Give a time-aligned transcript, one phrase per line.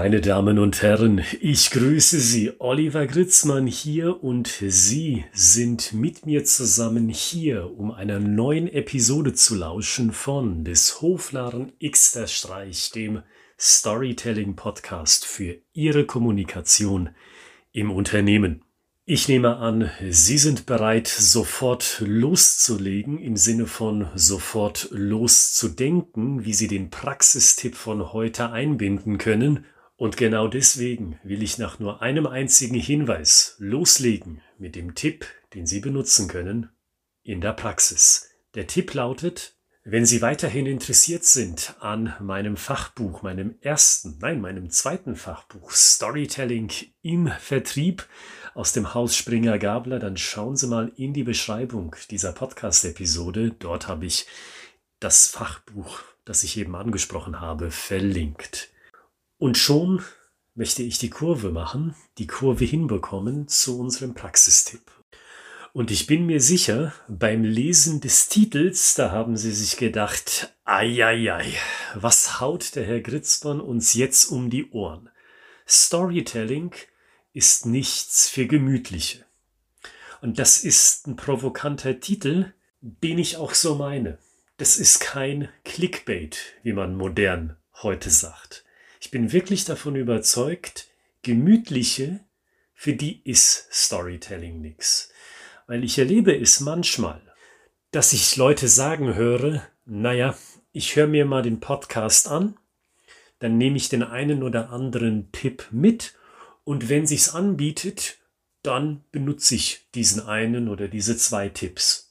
[0.00, 6.44] Meine Damen und Herren, ich grüße Sie, Oliver Gritzmann hier und Sie sind mit mir
[6.44, 13.22] zusammen hier, um einer neuen Episode zu lauschen von des Hofnarren Xter Streich, dem
[13.58, 17.08] Storytelling Podcast für Ihre Kommunikation
[17.72, 18.62] im Unternehmen.
[19.04, 26.68] Ich nehme an, Sie sind bereit, sofort loszulegen, im Sinne von sofort loszudenken, wie Sie
[26.68, 29.64] den Praxistipp von heute einbinden können.
[29.98, 35.66] Und genau deswegen will ich nach nur einem einzigen Hinweis loslegen mit dem Tipp, den
[35.66, 36.70] Sie benutzen können
[37.24, 38.30] in der Praxis.
[38.54, 44.70] Der Tipp lautet, wenn Sie weiterhin interessiert sind an meinem Fachbuch, meinem ersten, nein, meinem
[44.70, 46.70] zweiten Fachbuch Storytelling
[47.02, 48.06] im Vertrieb,
[48.54, 53.50] aus dem Haus Springer Gabler, dann schauen Sie mal in die Beschreibung dieser Podcast-Episode.
[53.58, 54.26] Dort habe ich
[55.00, 58.70] das Fachbuch, das ich eben angesprochen habe, verlinkt.
[59.38, 60.02] Und schon
[60.56, 64.90] möchte ich die Kurve machen, die Kurve hinbekommen zu unserem Praxistipp.
[65.72, 71.54] Und ich bin mir sicher, beim Lesen des Titels, da haben Sie sich gedacht, ei,
[71.94, 75.08] was haut der Herr Gritzmann uns jetzt um die Ohren?
[75.68, 76.74] Storytelling
[77.32, 79.24] ist nichts für Gemütliche.
[80.20, 84.18] Und das ist ein provokanter Titel, den ich auch so meine.
[84.56, 88.64] Das ist kein Clickbait, wie man modern heute sagt.
[89.00, 90.88] Ich bin wirklich davon überzeugt,
[91.22, 92.20] gemütliche,
[92.74, 95.10] für die ist Storytelling nix.
[95.66, 97.20] Weil ich erlebe es manchmal,
[97.90, 100.36] dass ich Leute sagen höre, naja,
[100.72, 102.56] ich höre mir mal den Podcast an,
[103.38, 106.14] dann nehme ich den einen oder anderen Tipp mit
[106.64, 108.18] und wenn sich's anbietet,
[108.62, 112.07] dann benutze ich diesen einen oder diese zwei Tipps.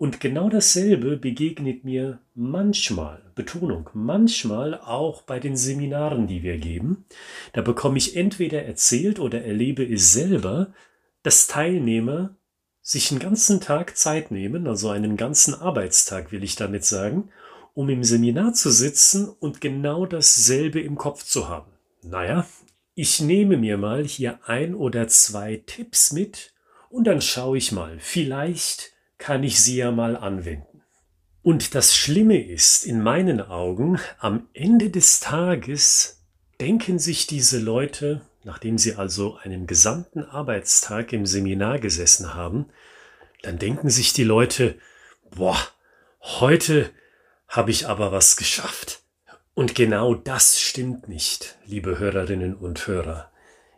[0.00, 7.04] Und genau dasselbe begegnet mir manchmal, Betonung, manchmal auch bei den Seminaren, die wir geben.
[7.52, 10.72] Da bekomme ich entweder erzählt oder erlebe es selber,
[11.22, 12.34] dass Teilnehmer
[12.80, 17.28] sich einen ganzen Tag Zeit nehmen, also einen ganzen Arbeitstag will ich damit sagen,
[17.74, 21.72] um im Seminar zu sitzen und genau dasselbe im Kopf zu haben.
[22.02, 22.46] Naja,
[22.94, 26.54] ich nehme mir mal hier ein oder zwei Tipps mit
[26.88, 28.89] und dann schaue ich mal, vielleicht
[29.20, 30.82] kann ich sie ja mal anwenden.
[31.42, 36.24] Und das Schlimme ist in meinen Augen, am Ende des Tages
[36.58, 42.66] denken sich diese Leute, nachdem sie also einen gesamten Arbeitstag im Seminar gesessen haben,
[43.42, 44.78] dann denken sich die Leute,
[45.30, 45.58] boah,
[46.22, 46.90] heute
[47.46, 49.02] habe ich aber was geschafft.
[49.54, 53.30] Und genau das stimmt nicht, liebe Hörerinnen und Hörer.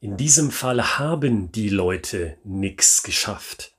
[0.00, 3.75] In diesem Fall haben die Leute nichts geschafft.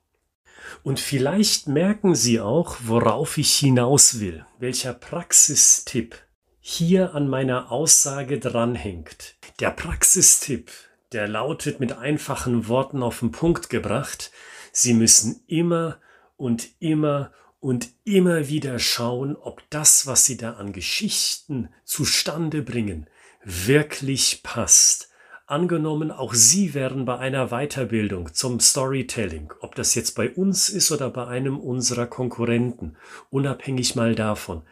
[0.83, 6.15] Und vielleicht merken Sie auch, worauf ich hinaus will, welcher Praxistipp
[6.59, 9.35] hier an meiner Aussage dranhängt.
[9.59, 10.71] Der Praxistipp,
[11.11, 14.31] der lautet mit einfachen Worten auf den Punkt gebracht,
[14.71, 15.97] Sie müssen immer
[16.35, 23.09] und immer und immer wieder schauen, ob das, was sie da an Geschichten zustande bringen,
[23.43, 25.06] wirklich passt.
[25.49, 30.91] Angenommen, auch Sie wären bei einer Weiterbildung zum Storytelling, ob das jetzt bei uns ist
[30.91, 32.97] oder bei einem unserer Konkurrenten,
[33.29, 34.63] unabhängig mal davon,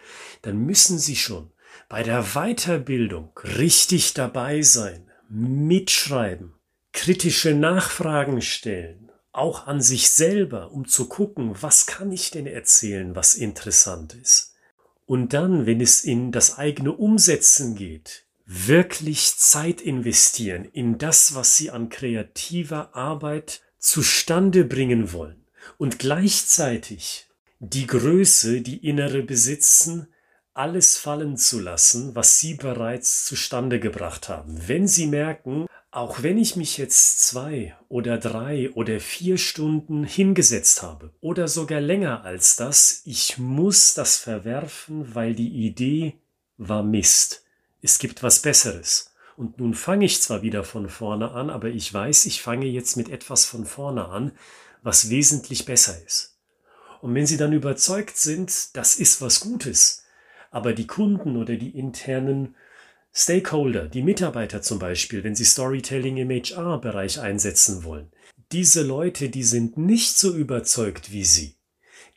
[0.41, 1.49] dann müssen Sie schon
[1.87, 6.55] bei der Weiterbildung richtig dabei sein, mitschreiben,
[6.91, 13.15] kritische Nachfragen stellen, auch an sich selber, um zu gucken, was kann ich denn erzählen,
[13.15, 14.55] was interessant ist.
[15.05, 21.57] Und dann, wenn es in das eigene Umsetzen geht, wirklich Zeit investieren in das, was
[21.57, 25.45] Sie an kreativer Arbeit zustande bringen wollen
[25.77, 27.27] und gleichzeitig
[27.59, 30.07] die Größe, die innere besitzen,
[30.53, 34.57] alles fallen zu lassen, was Sie bereits zustande gebracht haben.
[34.67, 40.81] Wenn Sie merken, auch wenn ich mich jetzt zwei oder drei oder vier Stunden hingesetzt
[40.81, 46.19] habe oder sogar länger als das, ich muss das verwerfen, weil die Idee
[46.57, 47.44] war Mist.
[47.85, 49.11] Es gibt was Besseres.
[49.37, 52.97] Und nun fange ich zwar wieder von vorne an, aber ich weiß, ich fange jetzt
[52.97, 54.31] mit etwas von vorne an,
[54.81, 56.35] was wesentlich besser ist.
[57.01, 60.03] Und wenn Sie dann überzeugt sind, das ist was Gutes,
[60.49, 62.55] aber die Kunden oder die internen
[63.13, 68.11] Stakeholder, die Mitarbeiter zum Beispiel, wenn sie Storytelling im HR-Bereich einsetzen wollen,
[68.51, 71.55] diese Leute, die sind nicht so überzeugt wie Sie,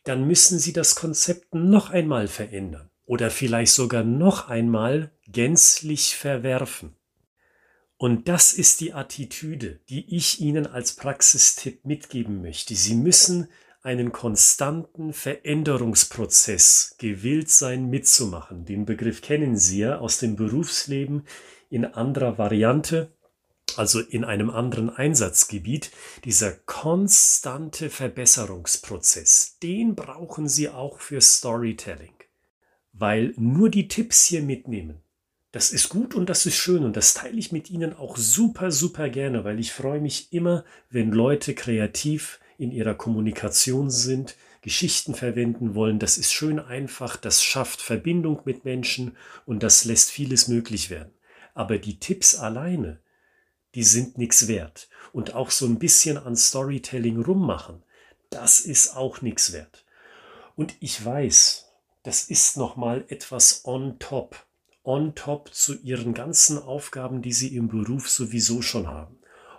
[0.04, 6.94] dann müssen Sie das Konzept noch einmal verändern oder vielleicht sogar noch einmal gänzlich verwerfen.
[7.96, 12.74] Und das ist die Attitüde, die ich Ihnen als Praxistipp mitgeben möchte.
[12.74, 13.48] Sie müssen
[13.82, 18.66] einen konstanten Veränderungsprozess gewillt sein mitzumachen.
[18.66, 21.24] Den Begriff kennen Sie ja aus dem Berufsleben.
[21.70, 23.12] in anderer Variante,
[23.76, 25.90] also in einem anderen Einsatzgebiet,
[26.24, 32.17] dieser konstante Verbesserungsprozess, den brauchen Sie auch für Storytelling.
[32.98, 35.00] Weil nur die Tipps hier mitnehmen,
[35.52, 38.70] das ist gut und das ist schön und das teile ich mit Ihnen auch super,
[38.70, 45.14] super gerne, weil ich freue mich immer, wenn Leute kreativ in ihrer Kommunikation sind, Geschichten
[45.14, 45.98] verwenden wollen.
[45.98, 49.16] Das ist schön einfach, das schafft Verbindung mit Menschen
[49.46, 51.12] und das lässt vieles möglich werden.
[51.54, 52.98] Aber die Tipps alleine,
[53.74, 54.88] die sind nichts wert.
[55.12, 57.82] Und auch so ein bisschen an Storytelling rummachen,
[58.30, 59.84] das ist auch nichts wert.
[60.56, 61.67] Und ich weiß,
[62.02, 64.46] das ist nochmal etwas on top.
[64.84, 69.18] On top zu ihren ganzen Aufgaben, die sie im Beruf sowieso schon haben.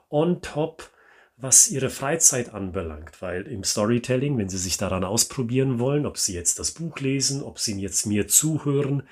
[0.09, 0.91] On top
[1.41, 6.33] was ihre Freizeit anbelangt, weil im Storytelling, wenn sie sich daran ausprobieren wollen, ob sie
[6.33, 9.03] jetzt das Buch lesen, ob sie jetzt mir zuhören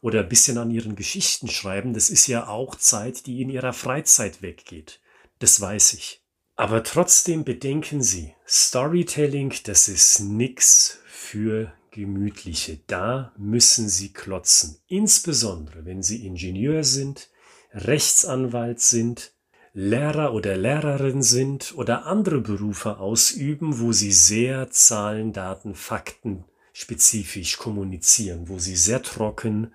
[0.00, 3.72] oder ein bisschen an ihren Geschichten schreiben, das ist ja auch Zeit, die in ihrer
[3.72, 5.00] Freizeit weggeht.
[5.40, 6.22] Das weiß ich.
[6.56, 12.80] Aber trotzdem bedenken Sie, Storytelling, das ist nix für Gemütliche.
[12.88, 14.78] Da müssen Sie klotzen.
[14.88, 17.30] Insbesondere, wenn Sie Ingenieur sind,
[17.72, 19.32] Rechtsanwalt sind,
[19.72, 27.56] Lehrer oder Lehrerin sind oder andere Berufe ausüben, wo sie sehr Zahlen, Daten, Fakten spezifisch
[27.56, 29.72] kommunizieren, wo sie sehr trocken,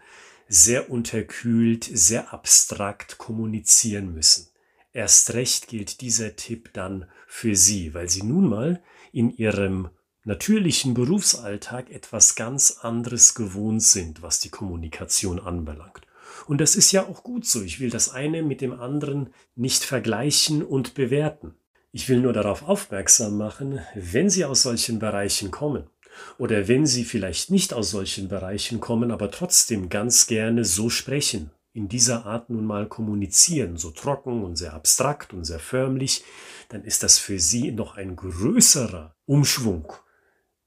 [0.48, 4.48] sehr unterkühlt, sehr abstrakt kommunizieren müssen.
[4.94, 8.82] Erst recht gilt dieser Tipp dann für Sie, weil Sie nun mal
[9.12, 9.90] in Ihrem
[10.30, 16.02] natürlichen Berufsalltag etwas ganz anderes gewohnt sind, was die Kommunikation anbelangt.
[16.46, 17.64] Und das ist ja auch gut so.
[17.64, 21.56] Ich will das eine mit dem anderen nicht vergleichen und bewerten.
[21.92, 25.90] Ich will nur darauf aufmerksam machen, wenn Sie aus solchen Bereichen kommen
[26.38, 31.50] oder wenn Sie vielleicht nicht aus solchen Bereichen kommen, aber trotzdem ganz gerne so sprechen,
[31.74, 36.24] in dieser Art nun mal kommunizieren, so trocken und sehr abstrakt und sehr förmlich,
[36.68, 39.92] dann ist das für Sie noch ein größerer Umschwung,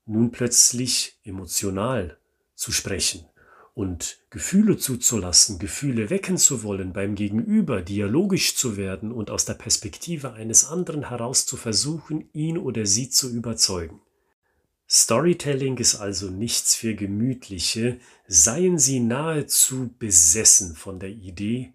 [0.06, 2.19] nun plötzlich emotional
[2.54, 3.26] zu sprechen,
[3.75, 9.54] und Gefühle zuzulassen, Gefühle wecken zu wollen beim Gegenüber, dialogisch zu werden und aus der
[9.54, 14.00] Perspektive eines anderen heraus zu versuchen, ihn oder sie zu überzeugen.
[14.88, 21.72] Storytelling ist also nichts für Gemütliche, seien Sie nahezu besessen von der Idee,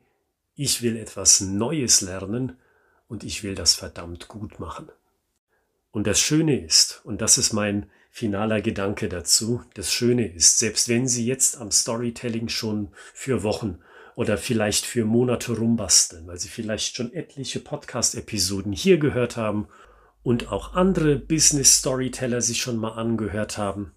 [0.56, 2.58] ich will etwas Neues lernen
[3.08, 4.90] und ich will das verdammt gut machen.
[5.90, 9.62] Und das Schöne ist, und das ist mein finaler Gedanke dazu.
[9.76, 13.78] Das Schöne ist, selbst wenn Sie jetzt am Storytelling schon für Wochen
[14.16, 19.68] oder vielleicht für Monate rumbasteln, weil Sie vielleicht schon etliche Podcast-Episoden hier gehört haben
[20.24, 23.92] und auch andere Business-Storyteller sich schon mal angehört haben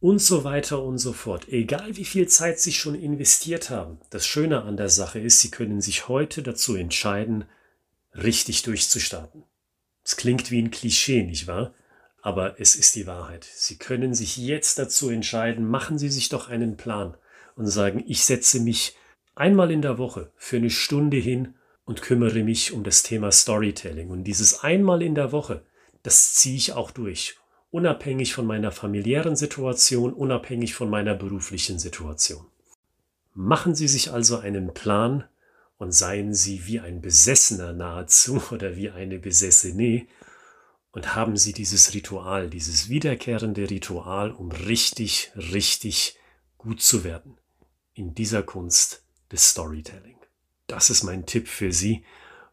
[0.00, 1.46] und so weiter und so fort.
[1.50, 5.50] Egal wie viel Zeit Sie schon investiert haben, das Schöne an der Sache ist, Sie
[5.50, 7.44] können sich heute dazu entscheiden,
[8.14, 9.42] richtig durchzustarten.
[10.02, 11.74] Es klingt wie ein Klischee, nicht wahr?
[12.26, 13.46] Aber es ist die Wahrheit.
[13.54, 17.16] Sie können sich jetzt dazu entscheiden, machen Sie sich doch einen Plan
[17.54, 18.96] und sagen, ich setze mich
[19.36, 24.10] einmal in der Woche für eine Stunde hin und kümmere mich um das Thema Storytelling.
[24.10, 25.62] Und dieses einmal in der Woche,
[26.02, 27.36] das ziehe ich auch durch,
[27.70, 32.44] unabhängig von meiner familiären Situation, unabhängig von meiner beruflichen Situation.
[33.34, 35.22] Machen Sie sich also einen Plan
[35.78, 40.08] und seien Sie wie ein Besessener nahezu oder wie eine Besessene
[40.96, 46.16] und haben Sie dieses Ritual, dieses wiederkehrende Ritual, um richtig, richtig
[46.56, 47.36] gut zu werden
[47.92, 50.16] in dieser Kunst des Storytelling.
[50.66, 52.02] Das ist mein Tipp für Sie.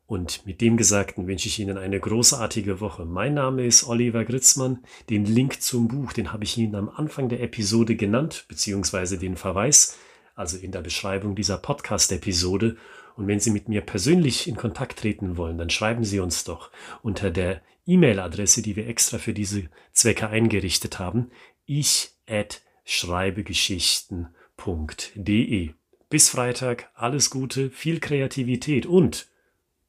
[0.08, 3.06] Und mit dem Gesagten wünsche ich Ihnen eine großartige Woche.
[3.06, 4.80] Mein Name ist Oliver Gritzmann.
[5.10, 9.38] Den Link zum Buch, den habe ich Ihnen am Anfang der Episode genannt, beziehungsweise den
[9.38, 9.98] Verweis,
[10.36, 12.78] also in der Beschreibung dieser Podcast-Episode.
[13.16, 16.72] Und wenn Sie mit mir persönlich in Kontakt treten wollen, dann schreiben Sie uns doch
[17.02, 21.32] unter der E-Mail-Adresse, die wir extra für diese Zwecke eingerichtet haben,
[21.66, 25.72] ich at schreibegeschichten.de.
[26.10, 29.28] Bis Freitag, alles Gute, viel Kreativität und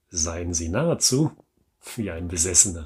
[0.09, 1.33] seien Sie nahezu
[1.97, 2.85] wie ein Besessener.